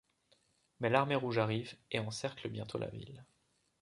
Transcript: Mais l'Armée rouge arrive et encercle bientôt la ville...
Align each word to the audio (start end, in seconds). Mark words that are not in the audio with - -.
Mais 0.79 0.89
l'Armée 0.89 1.13
rouge 1.13 1.37
arrive 1.37 1.75
et 1.91 1.99
encercle 1.99 2.49
bientôt 2.49 2.79
la 2.79 2.87
ville... 2.89 3.23